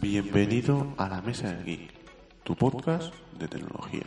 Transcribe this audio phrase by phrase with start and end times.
[0.00, 1.90] Bienvenido a la Mesa del Geek,
[2.44, 4.04] tu podcast de tecnología.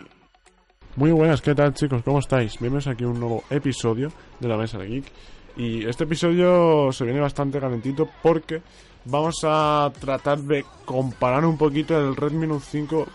[0.96, 2.02] Muy buenas, ¿qué tal chicos?
[2.04, 2.60] ¿Cómo estáis?
[2.60, 5.12] Bienvenidos aquí a un nuevo episodio de la Mesa del Geek.
[5.58, 8.62] Y este episodio se viene bastante calentito porque
[9.06, 13.06] vamos a tratar de comparar un poquito el Redmi Note 5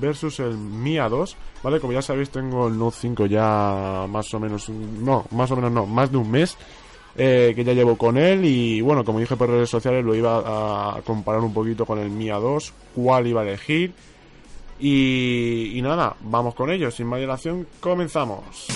[0.00, 1.80] versus el Mi A2, ¿vale?
[1.80, 5.72] Como ya sabéis, tengo el Note 5 ya más o menos, no, más o menos
[5.72, 6.56] no, más de un mes
[7.16, 10.94] eh, que ya llevo con él y bueno, como dije por redes sociales lo iba
[10.96, 13.92] a comparar un poquito con el Mi A2, cuál iba a elegir
[14.80, 18.68] y, nada, vamos con ello, sin más dilación, comenzamos.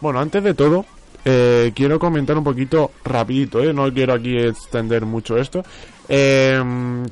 [0.00, 0.84] Bueno, antes de todo,
[1.24, 3.72] eh, quiero comentar un poquito rapidito, ¿eh?
[3.72, 5.64] no quiero aquí extender mucho esto.
[6.08, 6.62] Eh,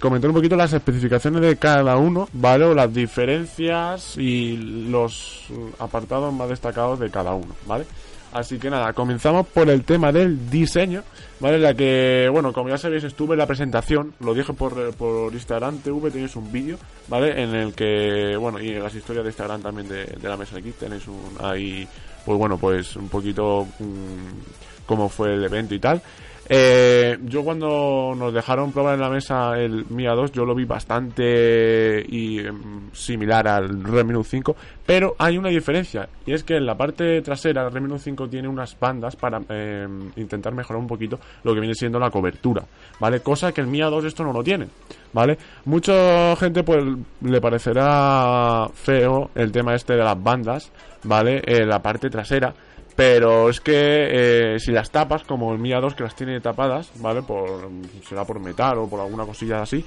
[0.01, 2.67] comentar un poquito las especificaciones de cada uno, ¿vale?
[2.67, 4.57] O las diferencias y
[4.91, 5.47] los
[5.79, 7.87] apartados más destacados de cada uno, ¿vale?
[8.33, 11.03] Así que nada, comenzamos por el tema del diseño,
[11.43, 11.59] ¿vale?
[11.59, 15.79] La que, bueno, como ya sabéis, estuve en la presentación, lo dije por, por Instagram
[15.79, 17.43] TV, tenéis un vídeo, ¿vale?
[17.43, 20.55] En el que, bueno, y en las historias de Instagram también de, de la mesa
[20.55, 21.87] de aquí tenéis un, ahí,
[22.25, 26.01] pues bueno, pues un poquito mmm, cómo fue el evento y tal.
[26.49, 30.65] Eh, yo cuando nos dejaron probar en la mesa el Mi A2 yo lo vi
[30.65, 36.57] bastante y em, similar al Redmi Note 5, pero hay una diferencia y es que
[36.57, 39.87] en la parte trasera el Redmi Note 5 tiene unas bandas para eh,
[40.17, 42.65] intentar mejorar un poquito lo que viene siendo la cobertura,
[43.01, 43.21] ¿vale?
[43.21, 44.69] Cosa que el Mi A2 esto no lo tiene,
[45.13, 45.39] ¿vale?
[45.65, 46.85] Mucha gente pues
[47.21, 50.71] le parecerá feo el tema este de las bandas,
[51.05, 51.43] ¿vale?
[51.47, 52.55] En la parte trasera
[52.95, 56.91] pero es que eh, si las tapas, como el Mia 2 que las tiene tapadas,
[56.97, 57.23] ¿vale?
[57.23, 57.71] Por,
[58.07, 59.85] será por metal o por alguna cosilla así.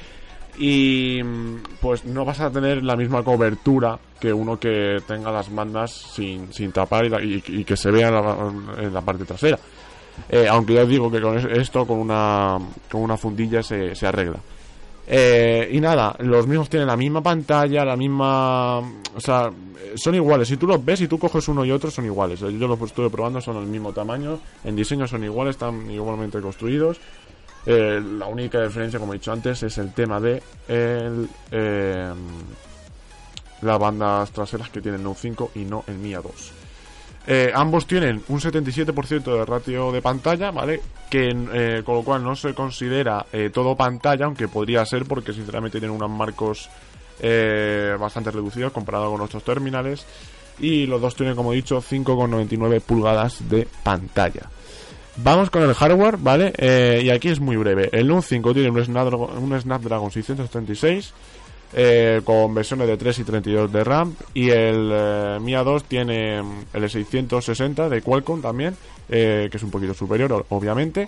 [0.57, 1.21] Y
[1.81, 6.51] pues no vas a tener la misma cobertura que uno que tenga las bandas sin,
[6.53, 8.07] sin tapar y, que se vea
[8.79, 9.59] en la parte trasera.
[10.29, 12.57] Eh, aunque ya digo que con esto, con una,
[12.91, 14.39] con una fundilla se, arregla.
[15.07, 18.79] Eh, y nada, los mismos tienen la misma pantalla, la misma...
[18.79, 19.51] O sea,
[19.95, 20.47] son iguales.
[20.47, 22.39] Si tú los ves y tú coges uno y otro, son iguales.
[22.39, 24.39] Yo los estuve probando, son del mismo tamaño.
[24.63, 26.99] En diseño son iguales, están igualmente construidos.
[27.65, 31.27] Eh, la única diferencia, como he dicho antes, es el tema de el,
[33.61, 36.64] las bandas traseras que tiene el Note 5 y no el Mia 2.
[37.27, 40.81] Eh, ambos tienen un 77% de ratio de pantalla, ¿vale?
[41.09, 45.33] Que eh, con lo cual no se considera eh, todo pantalla, aunque podría ser porque
[45.33, 46.69] sinceramente tienen unos marcos
[47.97, 50.05] bastante reducidos comparado con nuestros terminales.
[50.59, 54.49] Y los dos tienen, como he dicho, 5,99 pulgadas de pantalla.
[55.17, 56.53] Vamos con el hardware, ¿vale?
[57.01, 57.89] Y aquí es muy breve.
[57.93, 61.13] El Note 5 tiene un Snapdragon, un Snapdragon 636
[61.73, 64.15] eh, con versiones de 3 y 32 de RAM.
[64.33, 66.41] Y el eh, Mi A2 tiene
[66.73, 68.75] el 660 de Qualcomm también,
[69.09, 71.07] eh, que es un poquito superior obviamente,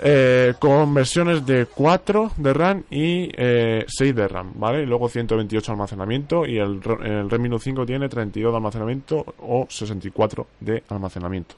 [0.00, 4.82] eh, con versiones de 4 de RAM y 6 de RAM, ¿vale?
[4.82, 9.34] Y luego 128 de almacenamiento y el, el Redmi Note 5 tiene 32 de almacenamiento
[9.40, 11.56] o 64 de almacenamiento.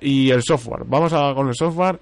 [0.00, 1.98] Y el software, vamos a con el software,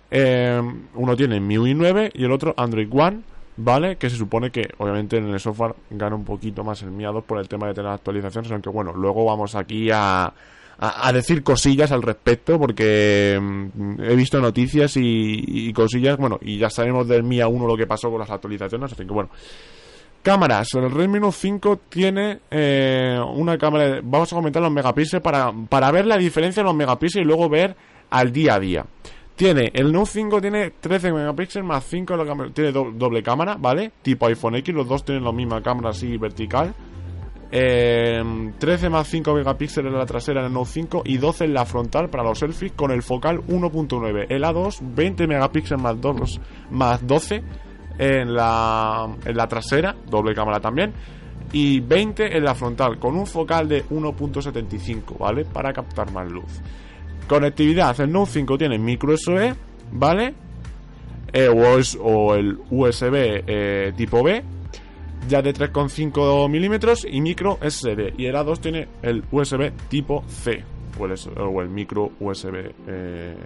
[0.94, 3.22] uno tiene MIUI 9 y el otro Android One
[3.58, 3.96] ¿vale?
[3.96, 7.38] Que se supone que, obviamente, en el software gana un poquito más el miado por
[7.38, 10.32] el tema de tener actualizaciones, aunque bueno, luego vamos aquí a,
[10.78, 16.70] a, decir cosillas al respecto, porque mmm, he visto noticias y, cosillas, bueno, y ya
[16.70, 19.30] sabemos del Mia 1 lo que pasó con las actualizaciones, así que bueno.
[20.20, 25.22] Cámaras, el Redmi Note 5 tiene eh, una cámara, de, vamos a comentar los megapíxeles
[25.22, 27.76] para, para ver la diferencia de los megapíxeles y luego ver
[28.10, 28.84] al día a día.
[29.38, 33.56] Tiene, el Note 5 tiene 13 megapíxeles más 5 la cámara, tiene do, doble cámara,
[33.56, 33.92] ¿vale?
[34.02, 36.74] Tipo iPhone X, los dos tienen la misma cámara así vertical.
[37.52, 38.20] Eh,
[38.58, 41.64] 13 más 5 megapíxeles en la trasera en el Note 5 y 12 en la
[41.66, 44.26] frontal para los selfies con el focal 1.9.
[44.28, 46.40] El A2, 20 megapíxeles más, 2,
[46.72, 47.44] más 12
[47.96, 50.92] en la, en la trasera, doble cámara también.
[51.52, 55.44] Y 20 en la frontal con un focal de 1.75, ¿vale?
[55.44, 56.60] Para captar más luz.
[57.28, 59.54] Conectividad, el Note 5 tiene micro SOE,
[59.92, 60.34] ¿vale?
[61.30, 64.42] Eh, o, o, el USB eh, tipo B,
[65.28, 68.14] ya de 3,5 milímetros y micro SD.
[68.16, 70.64] Y el A2 tiene el USB tipo C,
[70.98, 73.36] o el, micro USB eh,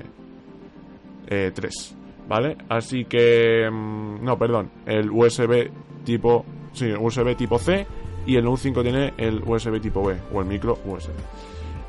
[1.53, 1.97] 3,
[2.29, 2.57] ¿vale?
[2.69, 5.71] Así que, mmm, no, perdón, el USB
[6.05, 7.85] tipo, sí, USB tipo C
[8.27, 11.11] y el Note 5 tiene el USB tipo B, o el micro USB.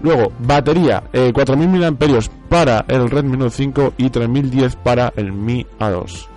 [0.04, 2.20] Luego, batería, eh, 4000 mAh
[2.50, 6.28] para el Redmi Note 5 y 3010 para el Mi A2.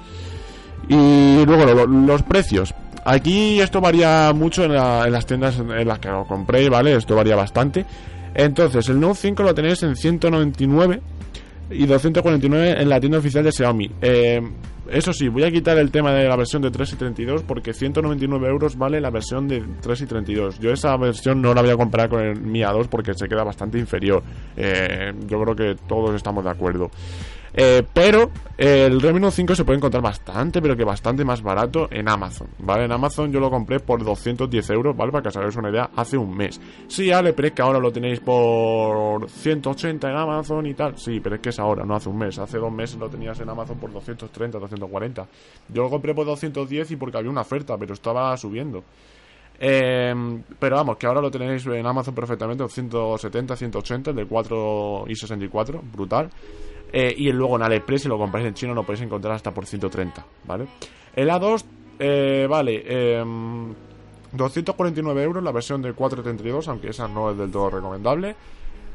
[0.89, 2.73] Y luego lo, los precios.
[3.05, 6.95] Aquí esto varía mucho en, la, en, las tiendas en las que lo compré, ¿vale?
[6.95, 7.85] Esto varía bastante.
[8.35, 11.01] Entonces, el Note 5 lo tenéis en 199
[11.71, 13.91] y 249 en la tienda oficial de Xiaomi.
[14.01, 14.41] Eh,
[14.91, 17.73] eso sí, voy a quitar el tema de la versión de 3 y 32 porque
[17.73, 20.59] 199 euros vale la versión de 3 y 32.
[20.59, 23.45] Yo esa versión no la voy a comprar con el Mi A2 porque se queda
[23.45, 24.23] bastante inferior.
[24.57, 26.91] Eh, yo creo que todos estamos de acuerdo.
[27.59, 31.43] Eh, pero eh, el Redmi Note 5 se puede encontrar bastante, pero que bastante más
[31.43, 32.85] barato en Amazon, ¿vale?
[32.85, 35.11] En Amazon yo lo compré por 210 euros, ¿vale?
[35.11, 36.61] Para que os hagáis una idea, hace un mes.
[36.87, 40.99] Sí, Ale, pero es que ahora lo tenéis por 180 en Amazon y tal.
[40.99, 42.39] Sí, pero es que es ahora, no hace un mes.
[42.39, 45.27] Hace dos meses lo tenías en Amazon por 230, 240.
[45.71, 48.85] Yo lo compré por 210 y porque había una oferta, pero estaba subiendo.
[49.59, 50.15] Eh,
[50.59, 55.83] pero vamos, que ahora lo tenéis en Amazon perfectamente, 170, 180, de 4 y 64,
[55.95, 56.29] brutal.
[56.93, 59.67] Eh, y luego en AliExpress, si lo compráis en chino, lo podéis encontrar hasta por
[59.67, 60.67] 130, ¿vale?
[61.15, 61.65] El A2,
[61.99, 62.85] eh, vale,
[64.33, 68.37] 249 em, euros la versión de 432, aunque esa no es del todo recomendable.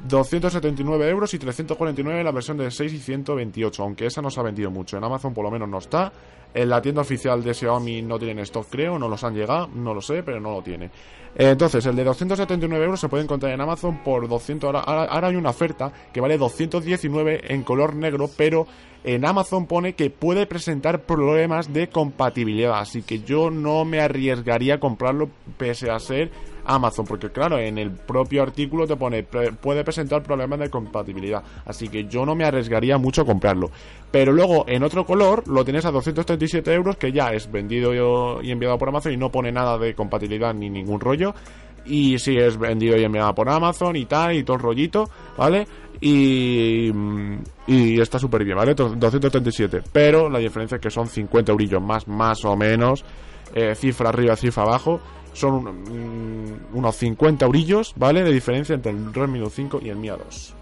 [0.07, 4.43] 279 euros y 349 la versión de 6 y 128, aunque esa no se ha
[4.43, 4.97] vendido mucho.
[4.97, 6.11] En Amazon por lo menos no está.
[6.53, 9.93] En la tienda oficial de Xiaomi no tienen stock, creo, no los han llegado, no
[9.93, 10.91] lo sé, pero no lo tiene.
[11.33, 14.67] Entonces, el de 279 euros se puede encontrar en Amazon por 200.
[14.67, 18.67] Ahora, ahora, hay una oferta que vale 219 en color negro, pero
[19.05, 22.79] en Amazon pone que puede presentar problemas de compatibilidad.
[22.79, 26.31] Así que yo no me arriesgaría a comprarlo pese a ser
[26.65, 31.87] Amazon, porque claro, en el propio artículo te pone puede presentar problemas de compatibilidad, así
[31.87, 33.71] que yo no me arriesgaría mucho a comprarlo.
[34.11, 37.93] Pero luego en otro color lo tienes a 237 euros, que ya es vendido
[38.41, 41.33] y enviado por Amazon y no pone nada de compatibilidad ni ningún rollo.
[41.85, 45.65] Y si es vendido y enviado por Amazon y tal, y todo el rollito, ¿vale?
[45.99, 46.91] Y,
[47.67, 48.73] está súper bien, ¿vale?
[48.75, 49.81] 237.
[49.91, 53.03] Pero la diferencia es que son 50 eurillos más, más o menos.
[53.53, 55.01] Eh, cifra arriba, cifra abajo
[55.33, 58.23] son mm, unos 50 eurillos, ¿vale?
[58.23, 60.53] De diferencia entre el Redmi Note 5 y el Mi A2.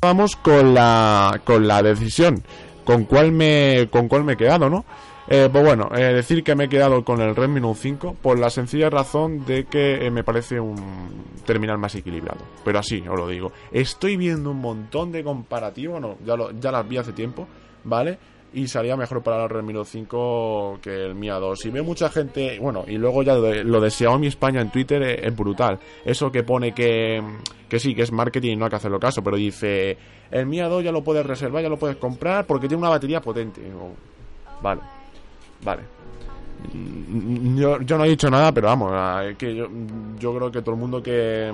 [0.00, 2.42] Vamos con la, con la decisión.
[2.84, 4.84] ¿Con cuál me, con cuál me he quedado, no?
[5.28, 8.38] Eh, pues bueno, eh, decir que me he quedado con el Redmi Note 5 por
[8.38, 10.76] la sencilla razón de que eh, me parece un
[11.46, 12.40] terminal más equilibrado.
[12.64, 13.52] Pero así, os lo digo.
[13.70, 17.46] Estoy viendo un montón de comparativos, no, ya, lo, ya las vi hace tiempo,
[17.84, 18.18] ¿vale?
[18.54, 21.66] Y salía mejor para el Redmi Note 5 que el Mi A2.
[21.66, 25.34] Y veo mucha gente, bueno, y luego ya lo de, Xiaomi España en Twitter es,
[25.34, 25.78] brutal.
[26.04, 27.22] Eso que pone que,
[27.68, 29.96] que sí, que es marketing y no hay que hacerlo caso, pero dice,
[30.30, 33.20] el Mi A2 ya lo puedes reservar, ya lo puedes comprar porque tiene una batería
[33.20, 33.62] potente.
[34.60, 34.80] vale,
[35.64, 35.82] vale.
[36.74, 38.92] Mm, yo, yo no he dicho nada, pero vamos,
[39.36, 39.68] que yo,
[40.18, 41.50] yo creo que todo el mundo que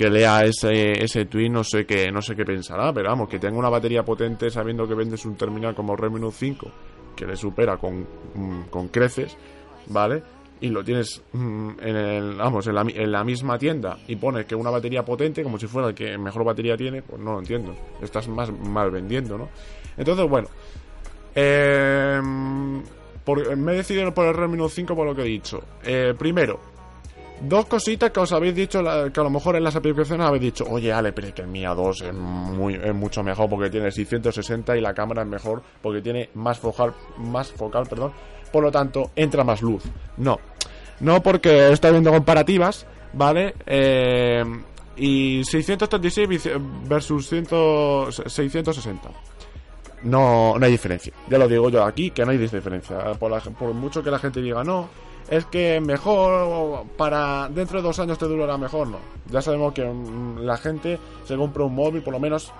[0.00, 3.38] que lea ese, ese tweet no sé qué no sé qué pensará, pero vamos, que
[3.38, 6.72] tenga una batería potente sabiendo que vendes un terminal como Redmi Note 5
[7.14, 9.36] que le supera con, mm, con creces,
[9.88, 10.22] ¿vale?
[10.62, 14.46] Y lo tienes mm, en el, vamos, en la, en la misma tienda y pones
[14.46, 17.40] que una batería potente como si fuera el que mejor batería tiene, pues no lo
[17.40, 17.76] entiendo.
[18.00, 19.50] Estás más mal vendiendo, ¿no?
[19.98, 20.48] Entonces, bueno,
[21.34, 25.62] eh, me he decidido por el Redmi Note 5 por lo que he dicho.
[25.84, 26.58] Eh, primero,
[27.40, 30.64] Dos cositas que os habéis dicho, que a lo mejor en las aplicaciones habéis dicho,
[30.68, 33.90] oye Ale, pero es que el Mia 2 es, muy, es mucho mejor porque tiene
[33.90, 38.12] 660 y la cámara es mejor porque tiene más focal, más focal, perdón,
[38.52, 39.84] por lo tanto entra más luz.
[40.18, 40.38] No,
[41.00, 43.54] no porque está viendo comparativas, ¿vale?
[43.64, 44.44] Eh,
[44.96, 49.10] y 636 versus 660.
[50.02, 51.14] No, no hay diferencia.
[51.28, 53.12] Ya lo digo yo aquí, que no hay diferencia.
[53.18, 54.88] Por, por mucho que la gente diga, no,
[55.30, 58.98] es que mejor para dentro de dos años te durará mejor, no.
[59.30, 62.52] Ya sabemos que mm, la gente se compra un móvil, por lo menos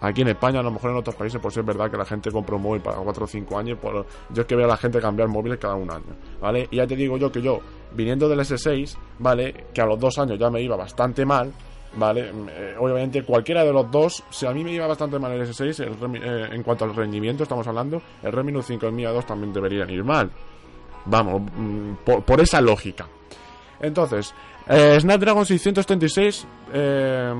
[0.00, 2.30] aquí en España, a lo mejor en otros países, pues es verdad que la gente
[2.30, 3.78] compra un móvil para 4 o 5 años.
[3.78, 6.66] Por, yo es que veo a la gente cambiar móviles cada un año, ¿vale?
[6.70, 7.60] Y ya te digo yo que yo,
[7.92, 9.66] viniendo del S6, ¿vale?
[9.74, 11.52] Que a los dos años ya me iba bastante mal,
[11.96, 12.30] ¿vale?
[12.48, 15.84] Eh, obviamente cualquiera de los dos, si a mí me iba bastante mal el S6,
[15.84, 19.26] eh, en cuanto al rendimiento estamos hablando, el Redmi Note 5 y el Mi A2
[19.26, 20.30] también deberían ir mal.
[21.06, 23.06] Vamos, mm, por, esa lógica.
[23.80, 24.34] Entonces,
[24.68, 27.34] eh, Snapdragon 636 eh,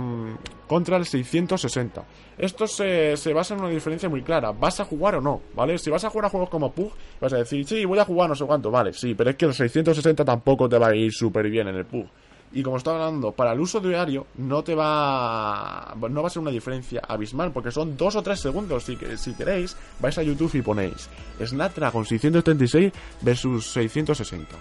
[0.66, 2.04] contra el 660.
[2.38, 4.52] Esto se, se, basa en una diferencia muy clara.
[4.52, 5.40] ¿Vas a jugar o no?
[5.54, 5.78] ¿Vale?
[5.78, 8.28] Si vas a jugar a juegos como PUG, vas a decir, sí, voy a jugar
[8.28, 11.12] no sé cuánto, vale, sí, pero es que el 660 tampoco te va a ir
[11.12, 12.06] súper bien en el PUG.
[12.52, 16.42] Y como estaba hablando, para el uso diario no te va no va a ser
[16.42, 18.84] una diferencia abismal porque son dos o tres segundos.
[18.84, 21.08] Si, queréis, vais a YouTube y ponéis
[21.44, 24.56] Snapdragon 636 versus 660.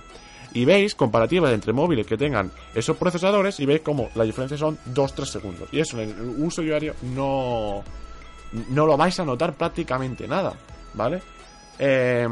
[0.54, 4.78] Y veis comparativas entre móviles que tengan esos procesadores y veis como la diferencia son
[4.94, 5.70] 2-3 segundos.
[5.72, 7.84] Y eso en el uso diario no,
[8.70, 10.54] no lo vais a notar prácticamente nada,
[10.94, 11.22] ¿vale?
[11.78, 12.28] Eh,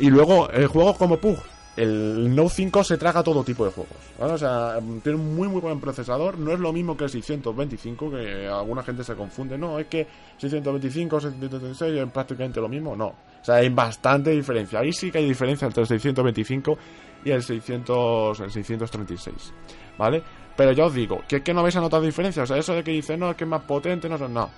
[0.00, 1.38] y luego, el juego como PUG,
[1.78, 3.96] el Note 5 se traga todo tipo de juegos.
[4.18, 6.38] O sea, tiene un muy muy buen procesador.
[6.38, 9.56] No es lo mismo que el 625, que alguna gente se confunde.
[9.56, 10.06] No, es que
[10.38, 12.96] 625, 636 es prácticamente lo mismo.
[12.96, 13.06] No.
[13.06, 14.80] O sea, hay bastante diferencia.
[14.80, 16.78] Ahí sí que hay diferencia entre el 625
[17.24, 19.52] y el, 600, el 636,
[19.96, 20.22] ¿vale?
[20.56, 22.42] Pero ya os digo, que es que no vais a notar diferencia.
[22.42, 24.50] O sea, eso de que dicen, no, es que es más potente, no, no.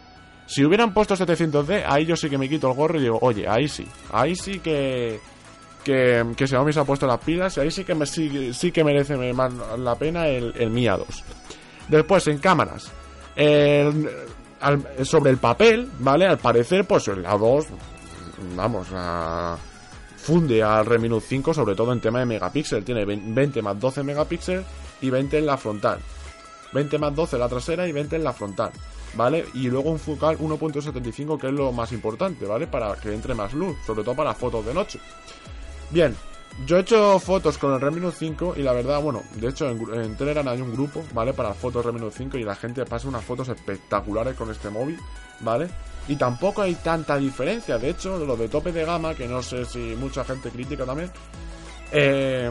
[0.47, 3.47] Si hubieran puesto 700D, ahí yo sí que me quito el gorro y digo, oye,
[3.47, 3.87] ahí sí.
[4.13, 5.21] Ahí sí que
[5.85, 8.73] que, que Xiaomi se ha puesto las pilas y ahí sí que, me, sí, sí
[8.73, 11.07] que merece más la pena el, el Mi A2.
[11.89, 12.91] Después, en cámaras.
[15.03, 16.27] sobre el papel, ¿vale?
[16.27, 17.67] Al parecer, pues el A2,
[18.55, 19.57] vamos, a,
[20.17, 22.85] funde al Redmi Note 5, sobre todo en tema de megapíxeles.
[22.85, 24.65] Tiene 20 más 12 megapíxeles
[25.01, 25.99] y 20 en la frontal.
[26.73, 28.71] 20 más 12 en la trasera y 20 en la frontal.
[29.15, 29.45] ¿vale?
[29.55, 32.67] Y luego un focal 1.75 que es lo más importante, ¿vale?
[32.67, 35.01] Para que entre más luz, sobre todo para fotos de noche.
[35.91, 36.15] Bien,
[36.67, 39.69] yo he hecho fotos con el Redmi Note 5 y la verdad, bueno, de hecho
[39.69, 41.33] en, Telegram hay un grupo, ¿vale?
[41.33, 44.99] Para fotos Redmi Note 5 y la gente pasa unas fotos espectaculares con este móvil,
[45.41, 45.69] ¿vale?
[46.09, 49.65] Y tampoco hay tanta diferencia, de hecho, los de tope de gama, que no sé
[49.65, 51.11] si mucha gente critica también,
[51.93, 52.51] eh,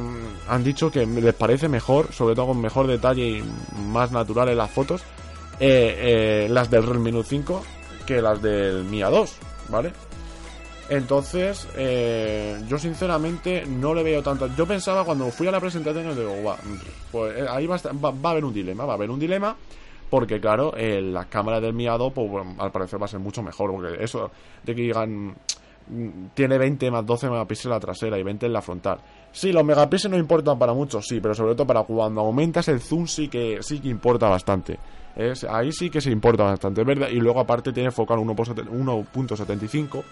[0.49, 3.43] han dicho que les parece mejor, sobre todo con mejor detalle y
[3.77, 5.01] más natural en las fotos,
[5.59, 7.63] eh, eh, las del Redmi Note 5
[8.05, 9.29] que las del Mi A2,
[9.69, 9.93] ¿vale?
[10.89, 14.47] Entonces, eh, yo sinceramente no le veo tanto.
[14.55, 16.33] Yo pensaba cuando fui a la presentación, digo,
[17.11, 19.55] pues eh, ahí va a, haber un dilema, va a haber un dilema,
[20.09, 22.27] porque claro, eh, la cámara del Miado, pues
[22.57, 24.31] al parecer va a ser mucho mejor, porque eso
[24.63, 25.35] de que digan
[25.87, 28.97] mm, tiene 20 más 12 megapíxeles la trasera y 20 en la frontal.
[29.31, 32.79] Sí, los megapíxeles no importan para muchos, sí, pero sobre todo para cuando aumentas el
[32.79, 34.79] zoom sí que sí que importa bastante.
[35.15, 37.09] Es, ahí sí que se importa bastante, ¿verdad?
[37.09, 40.03] Y luego aparte tiene focal 1.75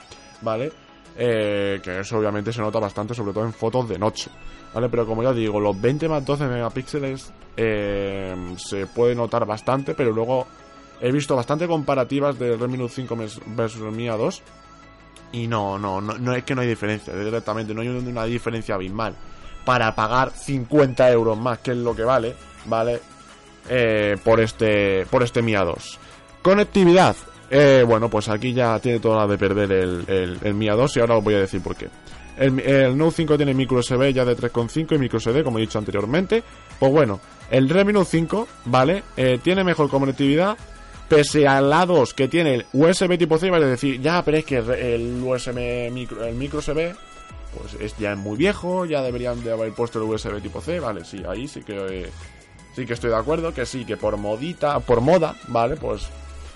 [0.42, 0.72] ¿vale?
[1.20, 4.30] Eh, que eso obviamente se nota bastante, sobre todo en fotos de noche,
[4.74, 4.88] ¿vale?
[4.88, 10.12] Pero como ya digo, los 20 más 12 megapíxeles eh, se puede notar bastante, pero
[10.12, 10.46] luego
[11.02, 13.18] he visto bastante comparativas de Redmi Note 5
[13.48, 14.42] versus Redmi A2
[15.32, 18.76] y no, no, no, no es que no hay diferencia, directamente no hay una diferencia
[18.76, 19.16] abismal.
[19.66, 23.02] Para pagar 50 euros más, que es lo que vale, ¿vale?
[23.70, 25.98] Eh, por este por este Mi A2.
[26.42, 27.16] Conectividad,
[27.50, 30.98] eh, bueno, pues aquí ya tiene toda la de perder el, el, el Mi A2
[30.98, 31.88] y ahora os voy a decir por qué.
[32.38, 35.62] El, el Note 5 tiene micro USB ya de 3.5 y micro SD, como he
[35.62, 36.44] dicho anteriormente.
[36.80, 39.04] Pues bueno, el Redmi Note 5, ¿vale?
[39.16, 40.58] Eh, tiene mejor conectividad,
[41.08, 44.58] pese al A2 que tiene el USB tipo C, vale decir, ya, pero es que
[44.58, 46.94] el USB micro, el micro USB,
[47.58, 51.06] pues es ya muy viejo, ya deberían de haber puesto el USB tipo C, vale,
[51.06, 52.10] sí, ahí sí que eh,
[52.76, 56.08] sí que estoy de acuerdo, que sí, que por modita, por moda, vale, pues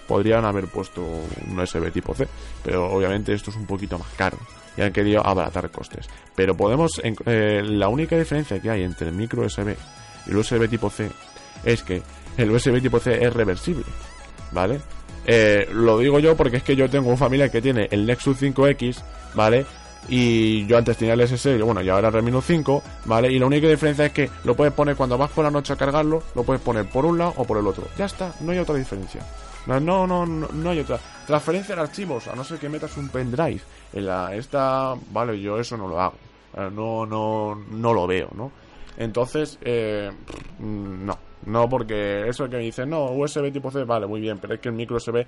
[0.08, 2.28] podrían haber puesto un USB tipo C,
[2.64, 4.38] pero obviamente esto es un poquito más caro
[4.78, 6.08] y han querido abaratar costes.
[6.36, 9.76] Pero podemos, eh, la única diferencia que hay entre el micro USB
[10.28, 11.10] y el USB tipo C
[11.64, 12.02] es que
[12.38, 13.86] el USB tipo C es reversible,
[14.52, 14.80] ¿vale?
[15.26, 18.42] Eh, lo digo yo porque es que yo tengo una familia que tiene el Nexus
[18.42, 19.02] 5X,
[19.36, 19.66] ¿vale?
[20.10, 23.32] Y yo antes tenía el SS, y bueno, y ahora Note 5, ¿vale?
[23.32, 25.76] Y la única diferencia es que lo puedes poner cuando vas por la noche a
[25.76, 27.88] cargarlo, lo puedes poner por un lado o por el otro.
[27.98, 29.22] Ya está, no hay otra diferencia.
[29.68, 31.00] No, no, no, no, hay otra.
[31.28, 33.62] Transferencia de archivos, a no ser que metas un pendrive
[33.94, 36.16] en la esta, vale, yo eso no lo hago.
[36.58, 38.52] Eh, no, no, no lo veo, ¿no?
[38.98, 40.12] Entonces, eh,
[40.60, 44.40] mm, no, no, porque eso que me dicen, no, USB tipo C, vale, muy bien,
[44.40, 45.26] pero es que el micro USB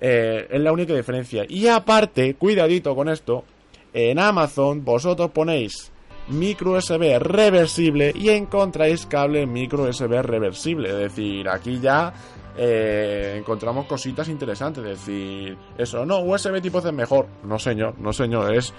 [0.00, 1.44] eh, es la única diferencia.
[1.48, 3.44] Y aparte, cuidadito con esto,
[3.92, 5.89] en Amazon vosotros ponéis
[6.30, 10.88] micro USB reversible y encontráis cable micro USB reversible.
[10.88, 12.12] Es decir, aquí ya
[12.56, 14.84] eh, encontramos cositas interesantes.
[14.84, 17.26] Es decir, eso, no, USB tipo C es mejor.
[17.44, 18.72] No, señor, no, señor, es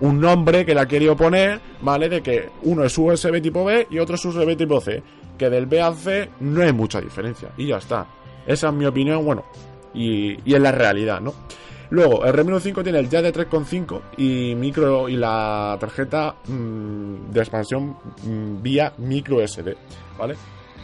[0.00, 2.08] un nombre que le ha querido poner, ¿vale?
[2.08, 5.02] De que uno es USB tipo B y otro es USB tipo C.
[5.36, 7.50] Que del B al C no hay mucha diferencia.
[7.56, 8.06] Y ya está.
[8.46, 9.44] Esa es mi opinión, bueno,
[9.94, 11.34] y, y es la realidad, ¿no?
[11.90, 17.30] Luego, el Redmi 5 tiene el ya de 3.5 y micro y la tarjeta mm,
[17.30, 19.76] de expansión mm, vía micro SD,
[20.18, 20.36] ¿vale?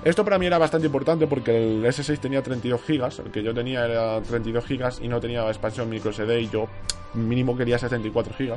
[0.02, 3.54] Esto para mí era bastante importante porque el S6 tenía 32 GB, el que yo
[3.54, 6.68] tenía era 32 GB y no tenía expansión micro SD y yo
[7.14, 8.56] mínimo quería 64 GB.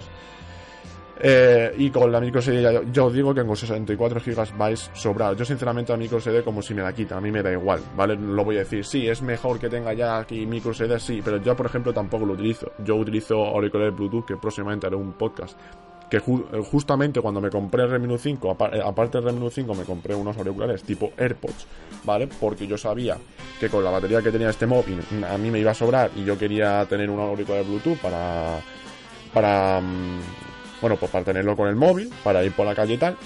[1.19, 5.37] Eh, y con la micro SD ya, yo digo que con 64 GB vais sobrados.
[5.37, 7.79] Yo sinceramente a micro SD como si me la quita, a mí me da igual,
[7.95, 8.15] ¿vale?
[8.15, 11.37] Lo voy a decir, sí, es mejor que tenga ya aquí micro SD, sí, pero
[11.37, 12.71] yo por ejemplo tampoco lo utilizo.
[12.83, 15.57] Yo utilizo auriculares Bluetooth, que próximamente haré un podcast
[16.09, 20.15] que justamente cuando me compré el Redmi 5, eh, aparte del Redmi 5, me compré
[20.15, 21.67] unos auriculares tipo AirPods,
[22.05, 22.27] ¿vale?
[22.27, 23.17] Porque yo sabía
[23.59, 26.23] que con la batería que tenía este móvil a mí me iba a sobrar y
[26.23, 28.59] yo quería tener un auricular Bluetooth para
[29.33, 30.19] para mm,
[30.81, 33.17] bueno, pues para tenerlo con el móvil, para ir por la calle y tal.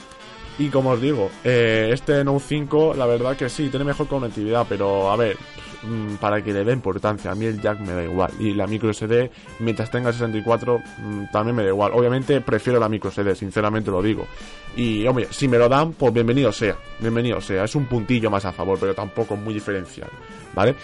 [0.60, 4.66] Y como os digo, eh, este Note 5, la verdad que sí, tiene mejor conectividad,
[4.68, 5.38] pero a ver,
[5.82, 7.32] mm, para que le dé importancia.
[7.32, 8.32] A mí el jack me da igual.
[8.40, 11.94] Y la micro SD, mientras tenga 64, mm, también me da igual.
[11.94, 14.28] Obviamente prefiero la micro SD, sinceramente lo digo.
[14.76, 16.78] Y, hombre, si me lo dan, pues bienvenido sea.
[17.00, 17.64] Bienvenido sea.
[17.64, 20.10] Es un puntillo más a favor, pero tampoco muy diferencial.
[20.54, 20.76] ¿Vale?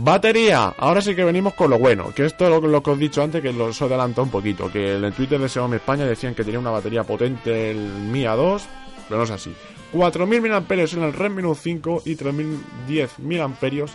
[0.00, 3.00] Batería, ahora sí que venimos con lo bueno, que esto es lo, que os he
[3.00, 6.06] dicho antes, que lo os adelantado un poquito, que en el Twitter de Xiaomi España
[6.06, 8.62] decían que tenía una batería potente el Mi A2,
[9.08, 9.52] pero no es así.
[9.92, 13.86] 4.000 mAh en el Redmi Note 5 y 3.010 mAh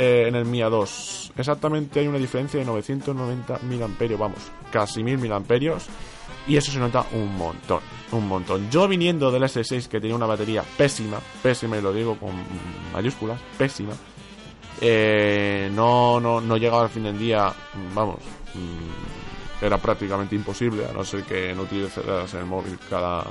[0.00, 1.30] eh, en el Mi A2.
[1.36, 4.40] Exactamente hay una diferencia de 990 mAh, vamos,
[4.72, 5.78] casi 1.000 mAh.
[6.48, 8.68] Y eso se nota un montón, un montón.
[8.68, 12.32] Yo viniendo del S6 que tenía una batería pésima, pésima y lo digo con
[12.92, 13.92] mayúsculas, pésima.
[14.80, 17.52] Eh, no, no, no llegaba al fin del día,
[17.94, 18.16] vamos,
[18.54, 23.24] mm, era prácticamente imposible, a no ser que no utilizaras el móvil cada,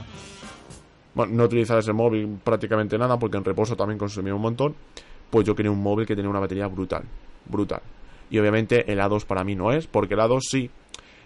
[1.15, 4.75] bueno, no utilizar ese móvil prácticamente nada porque en reposo también consumía un montón,
[5.29, 7.03] pues yo quería un móvil que tenía una batería brutal,
[7.45, 7.81] brutal.
[8.29, 10.69] Y obviamente el A2 para mí no es, porque el A2 sí.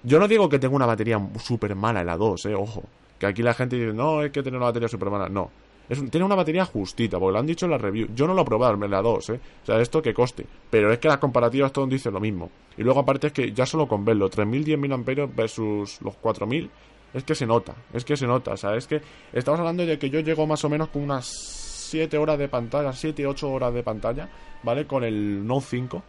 [0.04, 2.84] Yo no digo que tenga una batería súper mala el A2, eh, ojo.
[3.20, 5.30] Que aquí la gente dice, no, es que tiene una batería súper mala.
[5.30, 5.50] No.
[5.88, 8.08] Tiene una batería justita, porque lo han dicho en la review.
[8.16, 9.40] Yo no lo he probado, el A2, eh.
[9.64, 10.46] O sea, esto que coste.
[10.70, 12.50] Pero es que las comparativas todos dicen lo mismo.
[12.78, 16.70] Y luego aparte es que ya solo con verlo, 3010 mAh versus los 4000
[17.14, 19.00] es que se nota, es que se nota, o sea, es que
[19.32, 22.92] estamos hablando de que yo llego más o menos con unas 7 horas de pantalla,
[22.92, 24.28] 7, 8 horas de pantalla,
[24.64, 24.88] ¿vale?
[24.88, 26.04] Con el Note 5.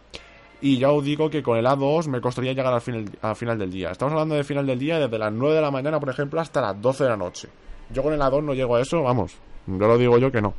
[0.61, 3.59] Y ya os digo que con el A2 me costaría llegar al final, al final
[3.59, 3.91] del día.
[3.91, 6.59] Estamos hablando de final del día desde las 9 de la mañana, por ejemplo, hasta
[6.59, 7.49] las 12 de la noche.
[7.91, 9.37] Yo con el A2 no llego a eso, vamos.
[9.67, 10.53] Yo lo digo yo que no.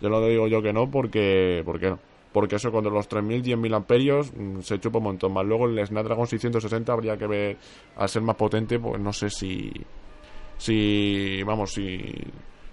[0.00, 1.62] Yo lo digo yo que no porque...
[1.64, 1.98] ¿Por qué no?
[2.32, 5.44] porque eso con los 3.000, 10.000 amperios mm, se chupa un montón más.
[5.44, 7.56] Luego el Snapdragon 660 habría que ver,
[7.96, 9.72] al ser más potente, pues no sé si,
[10.56, 12.14] si, vamos, si,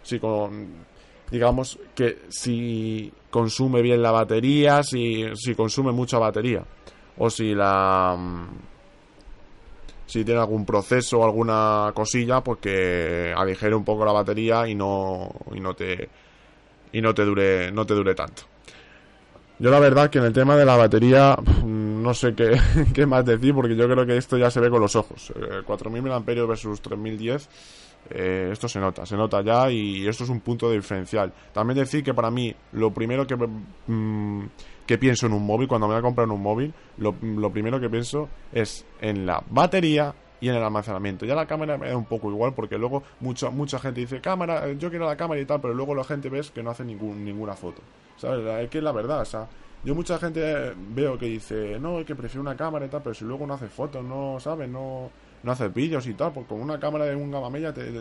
[0.03, 0.85] si con,
[1.31, 6.63] digamos que si consume bien la batería, si, si consume mucha batería,
[7.17, 8.74] o si la, mm,
[10.05, 14.75] si tiene algún proceso o alguna cosilla, pues que aligere un poco la batería y
[14.75, 16.09] no, y no te,
[16.91, 18.43] y no te dure, no te dure tanto.
[19.57, 22.35] Yo la verdad que en el tema de la batería no sé
[22.93, 25.33] qué, más decir porque yo creo que esto ya se ve con los ojos.
[25.35, 27.47] 4.000 mAh versus 3.010,
[28.09, 31.33] eh, esto se nota, se nota ya y esto es un punto diferencial.
[31.53, 34.45] También decir que para mí lo primero que, mm,
[34.85, 37.79] que pienso en un móvil, cuando me voy a comprar un móvil, lo, lo primero
[37.79, 41.25] que pienso es en la batería y en el almacenamiento.
[41.25, 44.71] Ya la cámara me da un poco igual porque luego mucha mucha gente dice cámara,
[44.73, 47.23] yo quiero la cámara y tal, pero luego la gente ves que no hace ningún,
[47.23, 47.81] ninguna foto.
[48.17, 48.45] ¿Sabes?
[48.63, 49.47] Es que es la verdad, o sea,
[49.83, 53.13] yo mucha gente veo que dice, no, es que prefiero una cámara y tal, pero
[53.13, 54.69] si luego no hace fotos, no, ¿sabes?
[54.69, 55.11] No,
[55.45, 57.91] no hace vídeos y tal, pues con una cámara de un gama media te,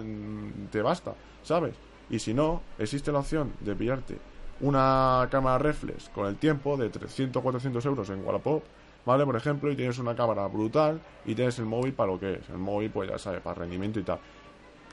[0.73, 1.75] te basta, ¿sabes?
[2.11, 4.19] Y si no, existe la opción de pillarte
[4.61, 8.63] una cámara reflex con el tiempo de 300 400 euros en Wallapop,
[9.05, 9.25] ¿vale?
[9.25, 12.49] Por ejemplo, y tienes una cámara brutal y tienes el móvil para lo que es.
[12.49, 14.19] El móvil, pues ya sabes, para rendimiento y tal.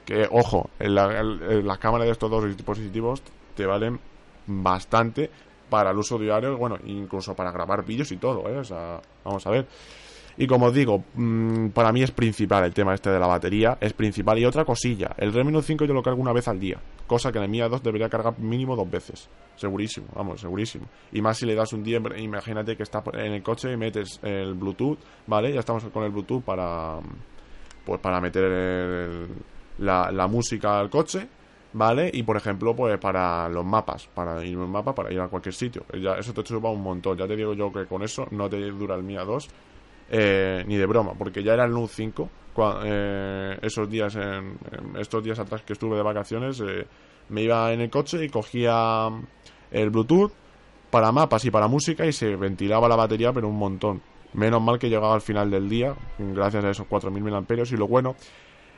[0.06, 3.22] Que, ojo, las cámaras de estos dos dispositivos
[3.56, 4.00] te valen
[4.48, 5.30] bastante
[5.70, 8.58] para el uso diario, bueno, incluso para grabar vídeos y todo, ¿eh?
[8.58, 9.68] O sea, vamos a ver.
[10.38, 13.78] Y como os digo, mm, para mí es principal el tema este de la batería,
[13.80, 14.40] es principal.
[14.40, 17.32] Y otra cosilla, el Redmi Note 5 yo lo cargo una vez al día, cosa
[17.32, 19.30] que en el Mi A2 debería cargar mínimo dos veces.
[19.56, 20.86] Segurísimo, vamos, segurísimo.
[21.12, 24.20] Y más si le das un día, imagínate que está en el coche y metes
[24.24, 25.54] el Bluetooth, ¿vale?
[25.54, 27.00] Ya estamos con el Bluetooth para,
[27.86, 29.28] pues para meter
[29.80, 31.28] la, la música al coche
[31.74, 32.10] ¿vale?
[32.14, 35.54] Y por ejemplo, pues para los mapas, para ir un mapa, para ir a cualquier
[35.54, 35.86] sitio.
[36.00, 37.18] Ya, eso te chupa un montón.
[37.18, 39.50] Ya te digo yo que con eso no te dura el Mia 2
[40.14, 42.30] eh, ni de broma, porque ya era el Note 5
[42.84, 44.58] eh, esos días, en,
[45.00, 46.86] estos días atrás que estuve de vacaciones, eh,
[47.30, 49.08] me iba en el coche y cogía
[49.72, 50.34] el Bluetooth
[50.90, 54.02] para mapas y para música y se ventilaba la batería, pero un montón.
[54.34, 57.64] Menos mal que llegaba al final del día, gracias a esos 4.000 mAh.
[57.70, 58.16] Y lo bueno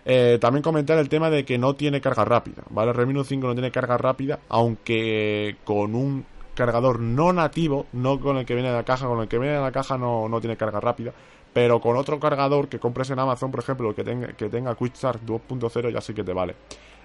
[0.05, 2.91] eh, también comentar el tema de que no tiene carga rápida, ¿vale?
[2.91, 8.45] Redmi 5 no tiene carga rápida, aunque con un cargador no nativo, no con el
[8.45, 10.57] que viene de la caja, con el que viene de la caja no, no tiene
[10.57, 11.13] carga rápida,
[11.53, 14.93] pero con otro cargador que compres en Amazon, por ejemplo, que tenga, que tenga Quick
[14.93, 16.55] Charge 2.0 ya sí que te vale.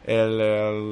[0.05, 0.83] El, el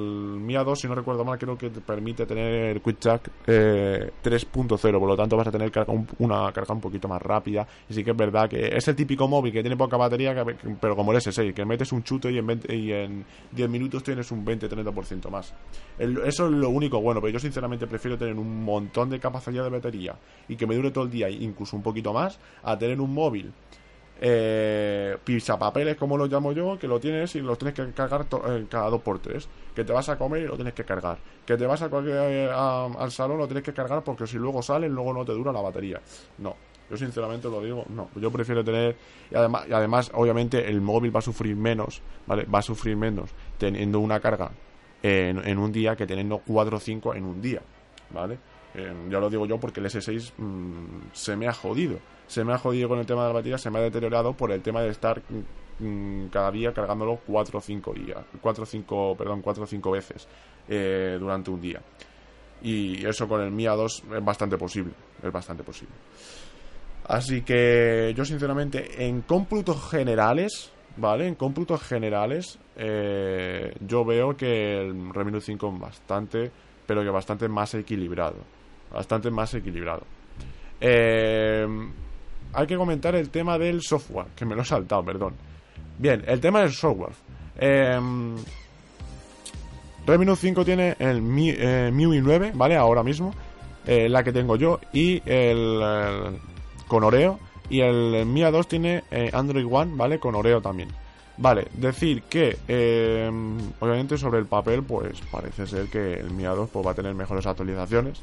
[0.40, 4.78] Mia 2, si no recuerdo mal, creo que te permite tener Quick Charge eh, 3.0,
[4.78, 5.72] por lo tanto vas a tener
[6.18, 7.66] una carga un poquito más rápida.
[7.88, 10.44] Y sí que es verdad que es el típico móvil que tiene poca batería,
[10.80, 14.30] pero como el S6, que metes un chute y en, y en 10 minutos tienes
[14.30, 15.54] un 20-30% más.
[15.98, 19.70] eso es lo único bueno, pero yo sinceramente prefiero tener un montón de capacidad de
[19.70, 20.16] batería
[20.48, 23.52] y que me dure todo el día, incluso un poquito más, a tener un móvil
[24.20, 25.16] eh,
[25.58, 28.90] papeles como lo llamo yo, que lo tienes y los tienes que cargar eh, cada
[28.90, 29.48] dos por tres.
[29.74, 31.18] Que te vas a comer y lo tienes que cargar.
[31.44, 34.90] Que te vas a, eh, al salón lo tienes que cargar porque si luego sales,
[34.90, 36.00] luego no te dura la batería.
[36.38, 36.56] No,
[36.90, 38.10] yo sinceramente lo digo, no.
[38.16, 38.96] Yo prefiero tener.
[39.30, 42.44] Y además, y además, obviamente, el móvil va a sufrir menos, ¿vale?
[42.44, 44.50] Va a sufrir menos teniendo una carga
[45.02, 47.62] en, un día que teniendo 4 o 5 en un día,
[48.10, 48.38] ¿vale?
[49.08, 51.98] ya lo digo yo porque el S6 mm, se me ha jodido.
[52.26, 54.50] Se me ha jodido con el tema de la batería, se me ha deteriorado por
[54.50, 55.22] el tema de estar
[55.78, 59.90] mm, cada día cargándolo 4 o 5 días, 4 o 5, perdón, 4 o 5
[59.90, 60.28] veces
[60.68, 61.80] eh, durante un día.
[62.62, 65.94] Y eso con el Mi A2 es bastante posible, es bastante posible.
[67.08, 71.28] Así que yo sinceramente en cómputos generales, ¿vale?
[71.28, 76.50] En cómputos generales eh, yo veo que el Redmi 5 es bastante,
[76.86, 78.56] pero que bastante más equilibrado
[78.92, 80.02] bastante más equilibrado.
[80.80, 81.66] Eh,
[82.52, 85.34] hay que comentar el tema del software, que me lo he saltado, perdón.
[85.98, 87.12] Bien, el tema del software.
[87.58, 87.98] Eh,
[90.06, 92.76] Redmi 5 tiene el MIUI 9, ¿vale?
[92.76, 93.34] Ahora mismo,
[93.86, 96.38] eh, la que tengo yo, y el,
[96.86, 97.38] con Oreo.
[97.68, 100.20] Y el Mi A2 tiene eh, Android One, ¿vale?
[100.20, 100.88] Con Oreo también.
[101.38, 102.56] Vale, decir que
[103.80, 107.12] obviamente sobre el papel, pues parece ser que el Mi A2 pues, va a tener
[107.14, 108.22] mejores actualizaciones.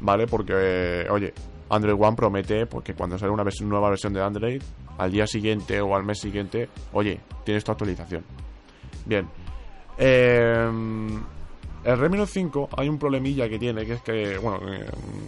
[0.00, 0.26] ¿vale?
[0.26, 1.32] Porque, oye,
[1.70, 4.62] Android One promete porque cuando sale una nueva versión de Android,
[4.98, 8.24] al día siguiente o al mes siguiente, oye, tienes tu actualización.
[9.06, 9.28] Bien.
[9.98, 10.70] Eh,
[11.84, 14.86] el Redmi Note 5 hay un problemilla que tiene, que es que, bueno, eh,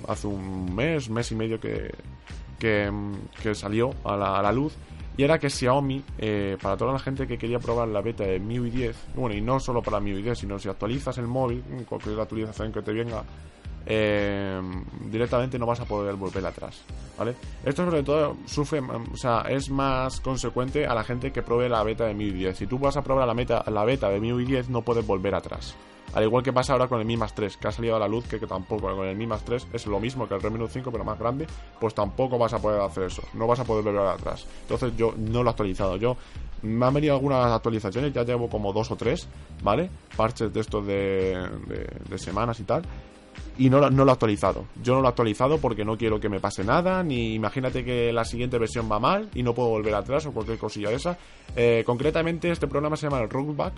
[0.08, 1.92] hace un mes, mes y medio que,
[2.58, 4.74] que, salió a la, luz,
[5.18, 8.40] y era que Xiaomi, eh, para toda la gente que quería probar la beta de
[8.40, 12.18] MIUI 10, bueno, y no solo para MIUI 10, sino si actualizas el móvil, cualquier
[12.18, 13.22] actualización que te venga,
[13.86, 14.60] eh,
[15.08, 16.82] directamente no vas a poder volver atrás,
[17.16, 17.36] ¿vale?
[17.64, 21.84] Esto sobre todo sufre, o sea, es más consecuente a la gente que pruebe la
[21.84, 22.56] beta de MIUI 10.
[22.56, 25.34] Si tú vas a probar la, meta, la beta de MIUI 10 no puedes volver
[25.36, 25.76] atrás.
[26.14, 28.08] Al igual que pasa ahora con el Mi Más 3, que ha salido a la
[28.08, 30.72] luz, que, tampoco con el Mi Más 3 es lo mismo que el Redmi Note
[30.72, 31.46] 5, pero más grande,
[31.78, 34.46] pues tampoco vas a poder hacer eso, no vas a poder volver atrás.
[34.62, 36.16] Entonces yo no lo he actualizado, yo
[36.62, 39.28] me han venido algunas actualizaciones, ya llevo como dos o tres,
[39.62, 39.90] ¿vale?
[40.16, 42.82] Parches de estos de semanas y tal,
[43.58, 44.66] y no, lo he actualizado.
[44.82, 48.12] Yo no lo he actualizado porque no quiero que me pase nada, ni imagínate que
[48.12, 51.18] la siguiente versión va mal y no puedo volver atrás o cualquier cosilla de esa.
[51.54, 53.74] Eh, concretamente este programa se llama Rollback,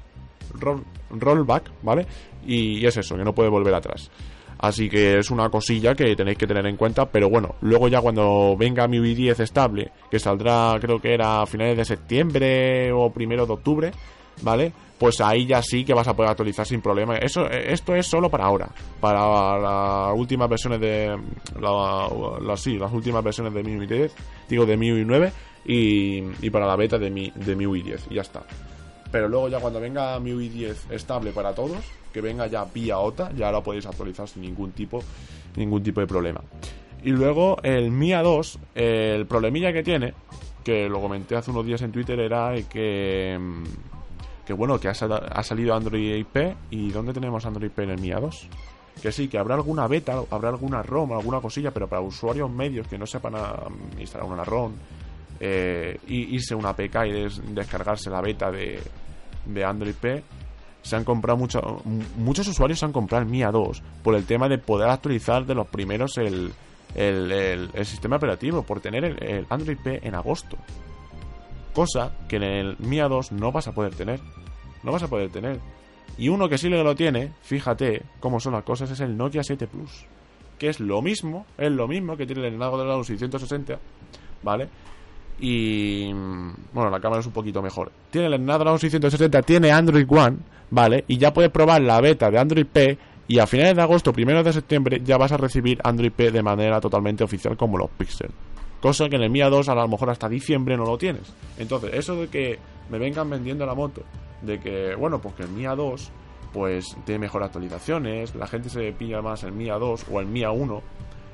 [1.11, 2.07] rollback, ¿vale?
[2.47, 4.11] Y, es eso, que no puede volver atrás.
[4.59, 8.01] Así que es una cosilla que tenéis que tener en cuenta, pero bueno, luego ya
[8.01, 13.11] cuando venga mi 10 estable, que saldrá creo que era a finales de septiembre o
[13.13, 13.91] primero de octubre,
[14.43, 14.73] ¿vale?
[14.99, 17.17] Pues ahí ya sí que vas a poder actualizar sin problema.
[17.19, 18.69] Eso, esto es solo para ahora,
[19.01, 21.17] para las últimas versiones de
[21.61, 24.15] la, sí, las últimas versiones de MIUI 10,
[24.49, 25.33] digo de MIUI 9
[25.67, 28.43] y, y para la beta de, mi, de MIUI 10 y ya está.
[29.11, 31.79] Pero luego ya cuando venga MIUI 10 estable para todos,
[32.13, 35.03] que venga ya vía OTA, ya lo podéis actualizar sin ningún tipo,
[35.57, 36.43] ningún tipo de problema.
[37.05, 40.13] Y luego el MIA 2, el problemilla que tiene,
[40.65, 43.39] que lo comenté hace unos días en Twitter, era que
[44.49, 48.19] que bueno, que ha, salido Android IP y ¿dónde tenemos Android IP en el MIA
[48.19, 48.49] 2?
[49.03, 52.89] Que sí, que habrá alguna beta, habrá alguna ROM, alguna cosilla, pero para usuarios medios
[52.89, 53.35] que no sepan
[53.99, 54.73] instalar una ROM,
[55.39, 58.81] eh, y irse una APK y descargarse la beta de,
[59.45, 60.23] de Android P,
[60.81, 61.83] se han comprado mucho,
[62.17, 65.57] muchos usuarios se han comprado el MIA 2 por el tema de poder actualizar de
[65.57, 66.55] los primeros el,
[66.95, 70.57] el, sistema operativo, por tener el, Android P en agosto.
[71.79, 74.19] Cosa que en el MIA 2 no vas a poder tener.
[74.83, 75.61] No vas a poder tener.
[76.17, 79.69] Y uno que sí lo tiene, fíjate cómo son las cosas, es el Nokia 7
[79.69, 80.05] Plus.
[80.59, 83.79] Que es lo mismo, es lo mismo que tiene el Snapdragon 660,
[84.43, 84.69] ¿vale?
[85.39, 87.93] Y bueno, la cámara es un poquito mejor.
[88.11, 90.39] Tiene el Snapdragon 660, tiene Android One,
[90.71, 91.05] ¿vale?
[91.07, 92.99] Y ya puedes probar la beta de Android P.
[93.29, 96.43] Y a finales de agosto, primero de septiembre, ya vas a recibir Android P de
[96.43, 98.31] manera totalmente oficial como los Pixel.
[98.81, 101.33] Cosa que en el Mia 2 a lo mejor hasta diciembre no lo tienes.
[101.59, 102.59] Entonces, eso de que
[102.91, 104.03] me vengan vendiendo la moto,
[104.43, 106.13] de que, bueno, pues que el Mia 2
[106.53, 110.51] pues tiene mejor actualizaciones, la gente se pilla más el Mia 2 o el Mia
[110.51, 110.83] 1,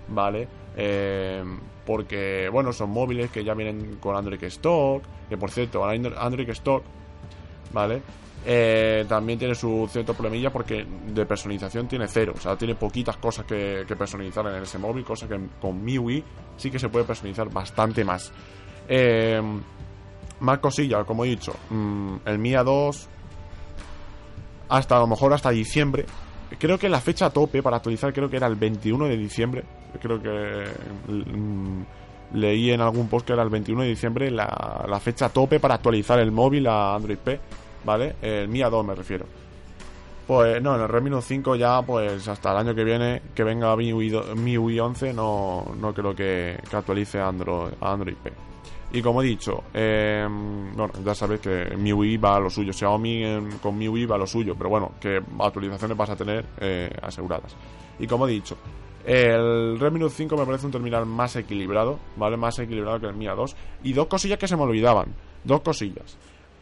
[0.09, 0.49] ¿vale?
[0.77, 1.45] Eh,
[1.87, 6.83] porque, bueno, son móviles que ya vienen con Android Stock, que por cierto, Android Stock,
[7.73, 8.03] ¿vale?
[8.47, 13.17] Eh, también tiene su cierto problemilla porque de personalización tiene cero, o sea, tiene poquitas
[13.17, 16.23] cosas que, personalizar en ese móvil, cosa que con MIUI
[16.57, 18.31] sí que se puede personalizar bastante más.
[18.87, 19.41] Eh,
[20.41, 23.09] más cosillas, como he dicho, mm, el Mia 2
[24.69, 26.05] hasta a lo mejor hasta diciembre.
[26.59, 29.65] Creo que la fecha tope para actualizar creo que era el 21 de diciembre.
[30.01, 30.65] Creo que
[31.09, 31.83] mm,
[32.35, 35.75] leí en algún post que era el 21 de diciembre la, la fecha tope para
[35.75, 37.41] actualizar el móvil a Android P,
[37.85, 38.17] ¿vale?
[38.23, 39.27] El Mi A2 me refiero.
[40.27, 43.45] Pues no, en el Redmi Note 5 ya, pues hasta el año que viene, que
[43.45, 48.33] venga MIUI, 11, no, no creo que, actualice Android, Android P.
[48.93, 53.59] Y como he dicho, eh, bueno, ya sabéis que MIUI va a lo suyo, Xiaomi
[53.61, 57.55] con MIUI va a lo suyo, pero bueno, que actualizaciones vas a tener eh, aseguradas.
[57.99, 58.57] Y como he dicho,
[59.05, 62.39] el Redmi Note 5 me parece un terminal más equilibrado, ¿vale?
[62.39, 63.55] Más equilibrado que el Mi A2.
[63.83, 66.17] Y dos cosillas que se me olvidaban, dos cosillas.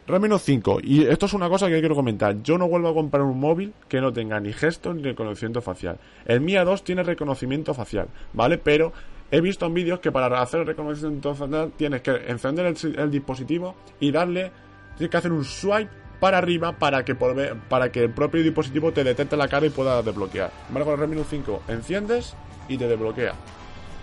[0.05, 2.43] Redmi Note 5, y esto es una cosa que quiero comentar.
[2.43, 5.97] Yo no vuelvo a comprar un móvil que no tenga ni gesto ni reconocimiento facial.
[6.25, 8.57] El Mi A2 tiene reconocimiento facial, ¿vale?
[8.57, 8.91] Pero
[9.31, 13.75] he visto en vídeos que para hacer el reconocimiento facial tienes que encender el, dispositivo
[14.01, 14.51] y darle,
[14.97, 15.89] tienes que hacer un swipe
[16.19, 20.01] para arriba para que, para que el propio dispositivo te detecte la cara y pueda
[20.01, 20.51] desbloquear.
[20.69, 20.83] ¿Vale?
[20.83, 22.35] Con el Redmi Note 5 enciendes
[22.67, 23.35] y te desbloquea.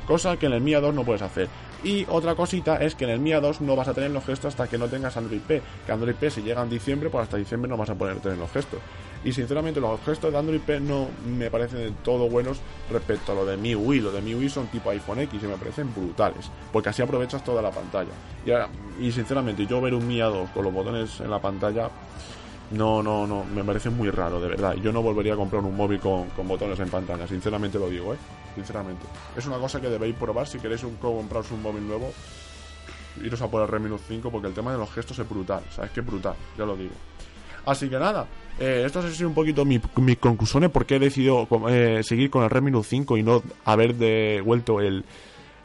[0.07, 1.49] Cosa que en el Mi A2 no puedes hacer.
[1.83, 4.49] Y otra cosita es que en el Mia 2 no vas a tener los gestos
[4.55, 5.63] hasta que no tengas Android P.
[5.87, 8.39] Que Android P si llega en diciembre, pues hasta diciembre no vas a poder tener
[8.39, 8.81] los gestos.
[9.25, 12.59] Y sinceramente los gestos de Android P no me parecen de todo buenos
[12.91, 14.01] respecto a lo de MIUI.
[14.01, 16.51] Lo de MIUI son tipo iPhone X y me parecen brutales.
[16.73, 18.11] Porque así aprovechas toda la pantalla.
[18.45, 21.91] Y, y sinceramente yo ver un Mia 2 con los botones en la pantalla
[22.71, 24.75] no, no, no, me parece muy raro, de verdad.
[24.75, 28.19] Yo no volvería a comprar un móvil con, botones en pantalla, sinceramente lo digo, ¿eh?
[28.55, 29.07] Sinceramente.
[29.37, 32.13] Es una cosa que debéis probar si queréis un, compraros un móvil nuevo.
[33.25, 35.63] Iros a por el Redmi Note 5 porque el tema de los gestos es brutal,
[35.71, 35.91] ¿sabes?
[35.91, 36.95] Que brutal, ya lo digo.
[37.67, 38.27] Así que nada,
[38.59, 42.45] eh, esto ha sido un poquito mis mi conclusiones porque he decidido eh, seguir con
[42.45, 45.05] el Redmi Note 5 y no haber devuelto el,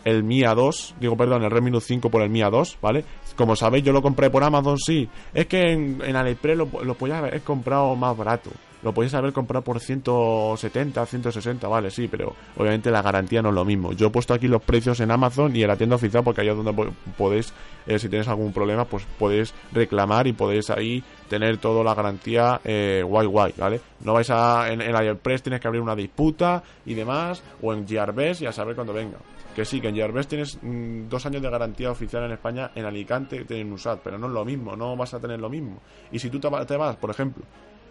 [0.04, 3.06] el Mi A2, digo, perdón, el Redmi Note 5 por el Mi A2, ¿vale?
[3.36, 5.08] Como sabéis, yo lo compré por Amazon, sí.
[5.34, 8.52] Es que en, en AliExpress lo, lo podías haber comprado más barato.
[8.86, 13.56] Lo podías haber comprado por 170, 160, vale, sí, pero obviamente la garantía no es
[13.56, 13.94] lo mismo.
[13.94, 16.50] Yo he puesto aquí los precios en Amazon y en la tienda oficial porque ahí
[16.50, 17.52] es donde podéis,
[17.88, 22.62] eh, si tienes algún problema, pues podéis reclamar y podéis ahí tener toda la garantía
[22.64, 23.82] eh, guay guay, ¿vale?
[24.02, 24.72] No vais a...
[24.72, 28.52] En, en AliExpress tienes que abrir una disputa y demás, o en Gearbest y a
[28.52, 29.18] saber cuándo venga.
[29.56, 32.86] Que sí, que en Gearbest tienes mm, dos años de garantía oficial en España, en
[32.86, 35.82] Alicante tienen USAT, pero no es lo mismo, no vas a tener lo mismo.
[36.12, 37.44] Y si tú te, vas, por ejemplo,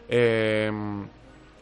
[0.09, 0.71] eh,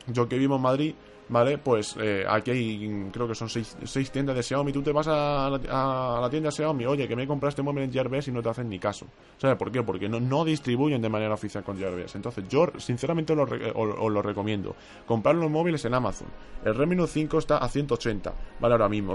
[0.09, 0.95] yo que vivo en Madrid,
[1.33, 1.57] ¿vale?
[1.57, 4.71] Pues eh, aquí hay, creo que son seis, seis, tiendas de Xiaomi.
[4.71, 7.93] Tú te vas a la, a la, tienda Xiaomi, oye, que me compraste móvil en
[7.93, 9.07] Gearbest y no te hacen ni caso.
[9.39, 9.83] ¿Sabes por qué?
[9.83, 12.17] Porque no, no distribuyen de manera oficial con Gearbest.
[12.17, 14.77] Entonces, yo sinceramente os lo, recomiendo.
[15.07, 16.29] Comprar los móviles en Amazon.
[16.65, 18.75] El Redmi Note 5 está a 180, ¿vale?
[18.75, 19.15] Ahora mismo.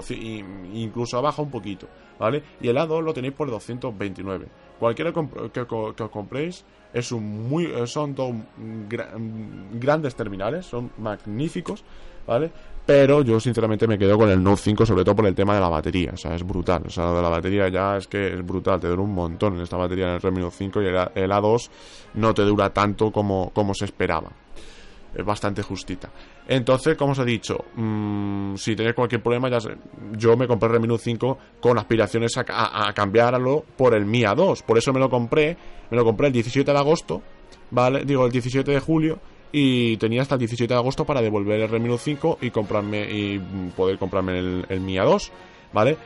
[0.74, 1.86] incluso baja un poquito,
[2.18, 2.42] ¿vale?
[2.60, 4.48] Y el A2 lo tenéis por 229.
[4.78, 8.34] Cualquiera que, os compréis es un muy, son dos
[9.72, 11.84] grandes terminales, son magníficos,
[12.26, 12.50] ¿vale?
[12.86, 15.60] Pero yo sinceramente me quedo con el Note 5 sobre todo por el tema de
[15.60, 18.32] la batería, o sea, es brutal, o sea, lo de la batería ya es que
[18.32, 20.86] es brutal, te dura un montón en esta batería en el Redmi Note 5 y
[20.86, 21.70] el, A2
[22.14, 24.30] no te dura tanto como, como se esperaba
[25.14, 26.10] es bastante justita.
[26.48, 29.76] Entonces, como os he dicho, mmm, si tenéis cualquier problema, ya sé,
[30.16, 34.22] yo me compré el Redmi Note 5 con aspiraciones a, a, cambiarlo por el Mi
[34.22, 34.62] A2.
[34.62, 35.58] Por eso me lo compré,
[35.90, 37.22] me lo compré el 17 de agosto,
[37.70, 38.04] ¿vale?
[38.06, 39.20] Digo, el 17 de julio
[39.52, 43.06] y tenía hasta el 17 de agosto para devolver el Redmi Note 5 y comprarme
[43.10, 43.38] y
[43.76, 45.30] poder comprarme el, el Mi A2,
[45.74, 45.98] ¿vale?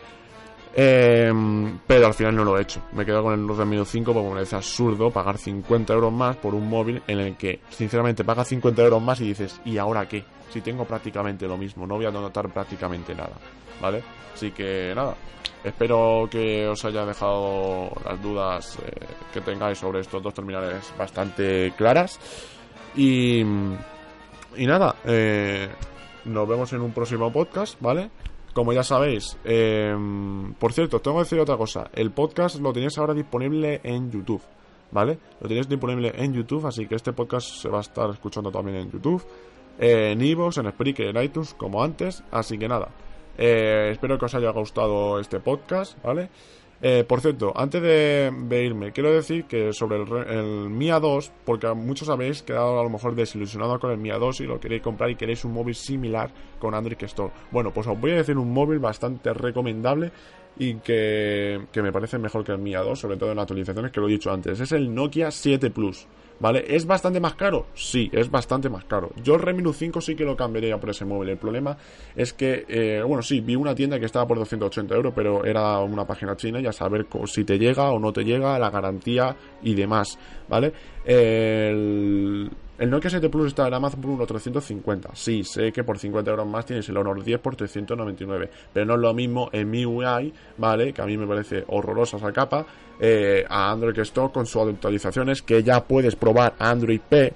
[0.74, 2.82] Em, pero al final no lo he hecho.
[2.92, 6.36] Me he quedado con el Note 5 porque me parece absurdo pagar 50 euros más
[6.36, 10.08] por un móvil en el que, sinceramente, pagas 50 euros más y dices, ¿y ahora
[10.08, 10.24] qué?
[10.50, 13.32] Si tengo prácticamente lo mismo, no voy a notar prácticamente nada,
[13.80, 14.02] ¿vale?
[14.34, 15.14] Así que nada,
[15.62, 21.72] espero que os haya dejado las dudas eh, que tengáis sobre estos dos terminales bastante
[21.76, 22.18] claras.
[22.94, 25.68] Y, y nada, eh,
[26.24, 28.10] nos vemos en un próximo podcast, ¿vale?
[28.54, 31.90] Como ya sabéis, em, por cierto, tengo que decir otra cosa.
[31.94, 34.42] El podcast lo tenéis ahora disponible en YouTube,
[34.90, 35.18] ¿vale?
[35.40, 38.76] Lo tenéis disponible en YouTube, así que este podcast se va a estar escuchando también
[38.76, 39.24] en YouTube,
[39.78, 42.22] en Evox, en Spreaker, en iTunes, como antes.
[42.30, 42.88] Así que nada,
[43.38, 46.28] eh, espero que os haya gustado este podcast, ¿vale?
[46.84, 51.72] Eh, por cierto, antes de, irme, quiero decir que sobre el, el Mia 2, porque
[51.74, 55.08] muchos habéis quedado a lo mejor desilusionados con el Mia 2 y lo queréis comprar
[55.08, 57.32] y queréis un móvil similar con Android Store.
[57.52, 60.10] Bueno, pues os voy a decir un móvil bastante recomendable
[60.58, 64.00] y que, que me parece mejor que el Mia 2, sobre todo en actualizaciones que
[64.00, 64.60] lo he dicho antes.
[64.60, 66.06] Es el Nokia 7 Plus.
[66.42, 66.64] ¿Vale?
[66.66, 67.66] ¿Es bastante más caro?
[67.72, 69.10] Sí, es bastante más caro.
[69.22, 71.28] Yo el Redmi Note 5 sí que lo cambiaría por ese móvil.
[71.28, 71.76] El problema
[72.16, 75.78] es que, eh, bueno, sí, vi una tienda que estaba por 280 euros, pero era
[75.78, 79.36] una página china y a saber si te llega o no te llega, la garantía
[79.62, 80.72] y demás, ¿vale?
[81.04, 82.50] El
[82.82, 85.10] el Nokia 7 Plus está en Amazon por unos 350.
[85.14, 88.50] Sí, sé que por 50 euros más tienes el Honor 10 por 399.
[88.72, 90.92] Pero no es lo mismo en MIUI, ¿vale?
[90.92, 92.66] Que a mí me parece horrorosa esa capa.
[92.98, 97.32] Eh, a Android Stock con sus actualizaciones que ya puedes probar Android P.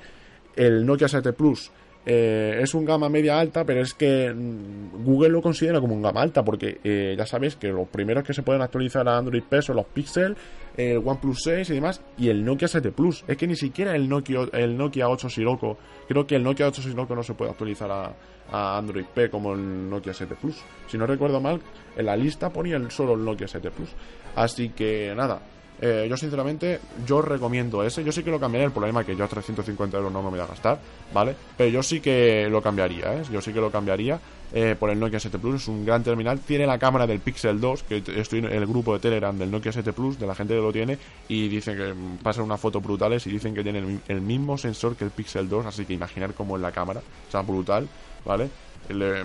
[0.57, 1.71] El Nokia 7 Plus
[2.09, 6.03] eh, es un gama media alta, pero es que mm, Google lo considera como un
[6.03, 9.43] gama alta, porque eh, ya sabéis que los primeros que se pueden actualizar a Android
[9.43, 10.37] P son los Pixel,
[10.77, 13.25] el OnePlus 6 y demás, y el Nokia 7 Plus.
[13.27, 16.81] Es que ni siquiera el Nokia, el Nokia 8 Sirocco, creo que el Nokia 8
[16.81, 18.15] Sirocco no se puede actualizar a,
[18.53, 20.63] Android P como el Nokia 7 Plus.
[20.87, 21.61] Si no recuerdo mal,
[21.97, 23.91] en la lista ponía solo el Nokia 7 Plus.
[24.37, 25.41] Así que nada,
[25.81, 28.03] eh, yo sinceramente, yo recomiendo ese.
[28.03, 28.67] Yo sí que lo cambiaría.
[28.67, 30.79] El problema es que yo a 350 euros no me voy a gastar,
[31.13, 31.37] ¿vale?
[31.57, 33.23] Pero yo sí que lo cambiaría, ¿eh?
[33.31, 34.19] Yo sí que lo cambiaría
[34.55, 35.63] eh, por el Nokia 7 Plus.
[35.63, 36.41] Es un gran terminal.
[36.41, 39.73] Tiene la cámara del Pixel 2, que estoy en el grupo de Telegram del Nokia
[39.73, 43.27] 7 Plus, de la gente que lo tiene, y dicen que pasan unas fotos brutales
[43.27, 46.57] y dicen que tiene el, mismo sensor que el Pixel 2, así que imaginar cómo
[46.57, 47.01] es la cámara.
[47.01, 47.87] O sea, brutal,
[48.25, 48.49] ¿vale?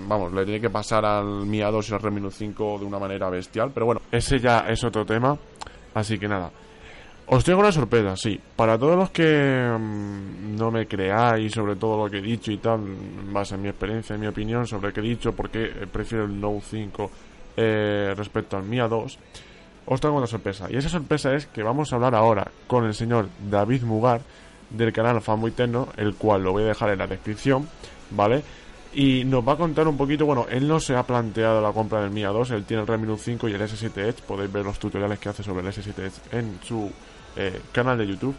[0.07, 3.29] vamos, le tiene que pasar al Mi A2 y al Redmi 5 de una manera
[3.29, 5.37] bestial, pero bueno, ese ya es otro tema.
[5.93, 6.51] Así que nada.
[7.27, 8.39] Os tengo una sorpresa, sí.
[8.55, 12.57] Para todos los que mm, no me creáis sobre todo lo que he dicho y
[12.57, 16.25] tal, en base a mi experiencia y mi opinión sobre que he dicho, porque prefiero
[16.25, 17.11] el Note 5
[17.57, 19.17] eh, respecto al Mi A2,
[19.85, 20.67] os tengo una sorpresa.
[20.69, 24.21] Y esa sorpresa es que vamos a hablar ahora con el señor David Mugar
[24.69, 27.67] del canal Fanboy Tecno, el cual lo voy a dejar en la descripción,
[28.09, 28.43] ¿vale?
[28.93, 32.01] Y nos va a contar un poquito, bueno, él no se ha planteado la compra
[32.01, 34.65] del Mi A2, él tiene el Redmi Note 5 y el S7 Edge, podéis ver
[34.65, 36.91] los tutoriales que hace sobre el S7 Edge en su
[37.37, 38.35] eh, canal de YouTube.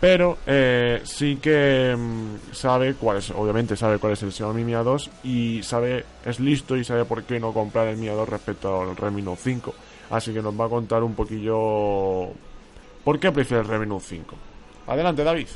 [0.00, 4.72] Pero eh, sí que mm, sabe cuál es, obviamente sabe cuál es el Xiaomi Mi
[4.72, 8.80] A2 y sabe, es listo y sabe por qué no comprar el Mi A2 respecto
[8.80, 9.74] al Redmi Note 5.
[10.10, 12.30] Así que nos va a contar un poquillo
[13.04, 14.36] por qué prefiere el Redmi Note 5.
[14.86, 15.48] Adelante, David.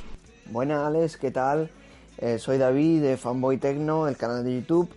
[0.46, 1.70] Buenas, Alex, ¿qué tal?
[2.18, 4.88] Eh, soy David de Fanboy Tecno, el canal de YouTube.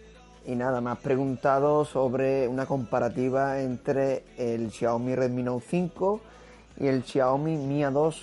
[0.46, 6.22] Y nada, me preguntado sobre una comparativa entre el Xiaomi Redmi Note 5
[6.80, 8.16] y el Xiaomi Mi A2.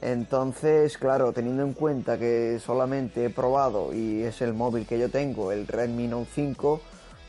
[0.00, 5.10] Entonces, claro, teniendo en cuenta que solamente he probado y es el móvil que yo
[5.10, 6.80] tengo, el Redmi Note 5,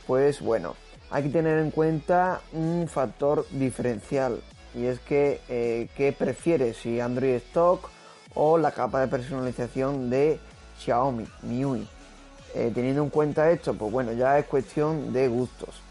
[0.08, 0.76] pues bueno,
[1.12, 4.42] hay que tener en cuenta un factor diferencial.
[4.74, 6.78] Y es que, eh, ¿qué prefieres?
[6.78, 7.90] Si Android Stock
[8.34, 10.40] o la capa de personalización de
[10.80, 11.88] Xiaomi, MIUI.
[12.54, 15.82] Eh, teniendo en cuenta esto, pues bueno, ya es cuestión de gustos.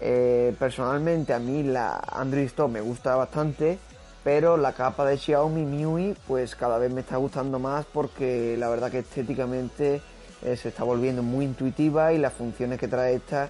[0.00, 3.78] Eh, personalmente a mí la Android Store me gusta bastante,
[4.22, 8.68] pero la capa de Xiaomi MIUI pues cada vez me está gustando más porque la
[8.68, 10.02] verdad que estéticamente
[10.42, 13.48] eh, se está volviendo muy intuitiva y las funciones que trae esta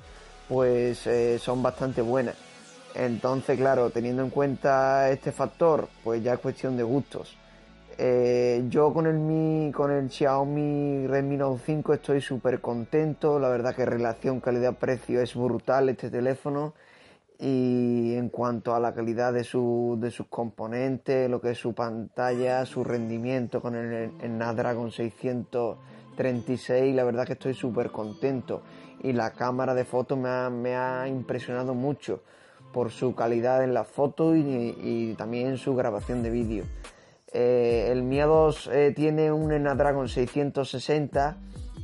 [0.48, 1.08] pues
[1.40, 2.34] son bastante buenas.
[2.94, 7.36] Entonces, claro, teniendo en cuenta este factor, pues ya es cuestión de gustos.
[8.02, 13.38] Eh, yo con el, Mi, con el Xiaomi Redmi Note 5 estoy súper contento.
[13.38, 16.72] La verdad que relación calidad-precio es brutal este teléfono.
[17.38, 21.74] Y en cuanto a la calidad de, su, de sus componentes, lo que es su
[21.74, 28.62] pantalla, su rendimiento con el, el Snapdragon 636, la verdad que estoy súper contento.
[29.02, 32.22] Y la cámara de fotos me ha, me ha, impresionado mucho
[32.72, 36.64] por su calidad en la foto y, y también su grabación de vídeo.
[37.32, 41.36] Eh, el Mi A2 eh, tiene un Snapdragon 660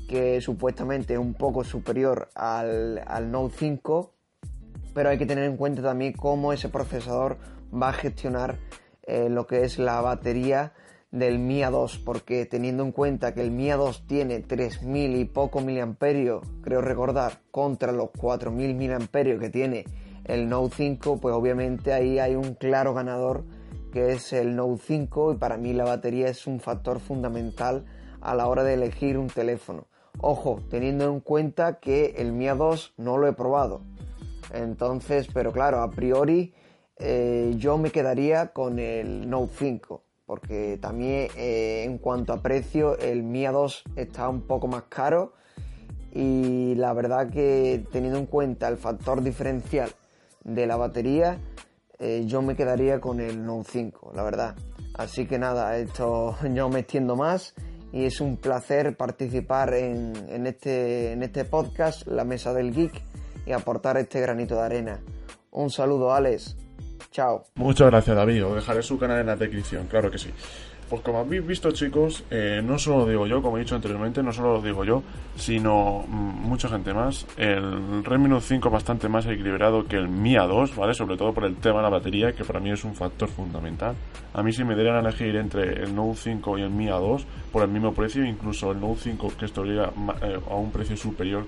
[0.08, 4.12] que supuestamente es un poco superior al, Note 5,
[4.94, 7.38] pero hay que tener en cuenta también cómo ese procesador
[7.72, 8.56] va a gestionar
[9.02, 10.72] eh, lo que es la batería
[11.10, 15.60] del Mi A2, porque teniendo en cuenta que el Mi A2 tiene 3000 y poco
[15.60, 19.84] miliamperios, creo recordar, contra los 4000 miliamperios que tiene
[20.24, 23.44] el Note 5, pues obviamente ahí hay un claro ganador
[23.92, 27.84] que es el Note 5 y para mí la batería es un factor fundamental
[28.20, 29.86] a la hora de elegir un teléfono.
[30.18, 33.82] Ojo, teniendo en cuenta que el Mi A2 no lo he probado.
[34.52, 36.54] Entonces, pero claro, a priori
[36.98, 42.98] eh, yo me quedaría con el Note 5 porque también eh, en cuanto a precio
[42.98, 45.34] el Mi A2 está un poco más caro
[46.12, 49.90] y la verdad que teniendo en cuenta el factor diferencial
[50.42, 51.38] de la batería
[51.98, 54.56] eh, yo me quedaría con el Note 5, la verdad.
[54.94, 57.54] Así que nada, esto yo me extiendo más
[57.92, 62.92] y es un placer participar en, este, en este podcast, La Mesa del Geek,
[63.46, 65.00] y aportar este granito de arena.
[65.52, 66.56] Un saludo, Alex.
[67.10, 67.44] Chao.
[67.54, 68.44] Muchas gracias, David.
[68.44, 70.30] Os dejaré su canal en la descripción, claro que sí.
[70.88, 74.22] Pues como habéis visto chicos, eh, no solo lo digo yo, como he dicho anteriormente,
[74.22, 75.02] no solo lo digo yo,
[75.34, 77.26] sino mm, mucha gente más.
[77.36, 80.94] El Redmi Note 5 bastante más equilibrado que el Mi A2, ¿vale?
[80.94, 83.96] Sobre todo por el tema de la batería, que para mí es un factor fundamental.
[84.32, 87.24] A mí si me dieran a elegir entre el Note 5 y el Mi A2
[87.50, 89.90] por el mismo precio, incluso el Note 5 que estaría
[90.22, 91.46] eh, a un precio superior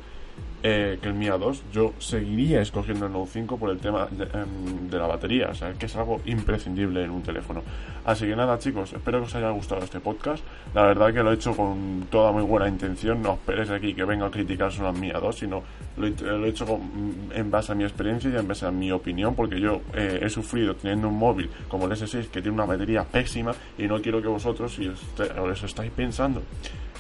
[0.62, 4.88] eh, que el Mi A2, yo seguiría escogiendo el Note 5 por el tema em,
[4.90, 7.62] de, la batería, o sea, que es algo imprescindible en un teléfono.
[8.04, 10.42] Así que nada, chicos, espero que os haya gustado este podcast.
[10.74, 14.04] La verdad que lo he hecho con toda muy buena intención, no esperéis aquí que
[14.04, 15.62] venga a criticar solo al Mi A2, sino
[15.96, 16.80] lo he, hecho
[17.34, 20.28] en base a mi experiencia y en base a mi opinión, porque yo eh, he
[20.28, 24.20] sufrido teniendo un móvil como el S6 que tiene una batería pésima y no quiero
[24.22, 26.42] que vosotros, si os estáis pensando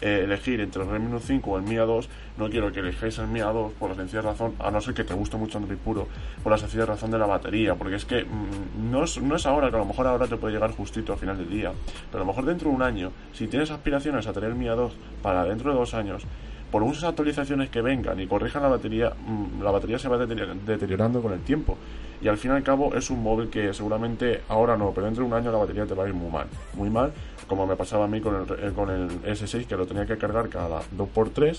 [0.00, 3.18] eh, elegir entre el Redmi Note 5 o el Mi A2, no quiero que elijáis
[3.18, 5.78] el Mi A2 por la sencilla razón, a no ser que te guste mucho Android
[5.78, 6.08] puro,
[6.42, 9.46] por la sencilla razón de la batería, porque es que mm, no, es, no es
[9.46, 11.72] ahora, que a lo mejor ahora te puede llegar justito al final del día,
[12.10, 14.66] pero a lo mejor dentro de un año, si tienes aspiraciones a tener el Mi
[14.66, 14.90] A2
[15.22, 16.24] para dentro de dos años,
[16.70, 21.22] por muchas actualizaciones que vengan y corrijan la batería, mm, la batería se va deteriorando
[21.22, 21.78] con el tiempo.
[22.20, 25.24] Y al fin y al cabo es un móvil que seguramente ahora no, pero dentro
[25.24, 26.46] de un año la batería te va a ir muy mal.
[26.74, 27.12] Muy mal,
[27.48, 30.16] como me pasaba a mí con el, eh, con el S6, que lo tenía que
[30.16, 31.58] cargar cada 2x3.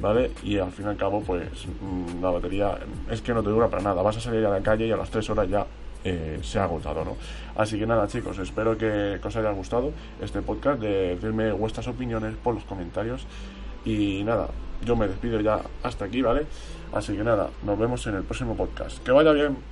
[0.00, 0.30] ¿Vale?
[0.42, 2.78] Y al fin y al cabo, pues mm, la batería
[3.10, 4.02] es que no te dura para nada.
[4.02, 5.66] Vas a salir a la calle y a las 3 horas ya
[6.02, 7.16] eh, se ha agotado, ¿no?
[7.56, 11.86] Así que nada, chicos, espero que, que, os haya gustado este podcast, de decirme vuestras
[11.88, 13.26] opiniones por los comentarios.
[13.84, 14.48] Y nada,
[14.84, 16.46] yo me despido ya hasta aquí, ¿vale?
[16.92, 19.02] Así que nada, nos vemos en el próximo podcast.
[19.04, 19.71] Que vaya bien.